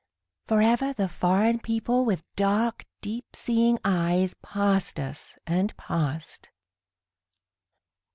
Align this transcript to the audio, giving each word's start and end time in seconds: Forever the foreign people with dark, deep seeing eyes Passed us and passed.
Forever 0.47 0.93
the 0.93 1.07
foreign 1.07 1.59
people 1.59 2.05
with 2.05 2.23
dark, 2.35 2.85
deep 3.01 3.35
seeing 3.35 3.77
eyes 3.85 4.33
Passed 4.41 4.99
us 4.99 5.37
and 5.45 5.77
passed. 5.77 6.49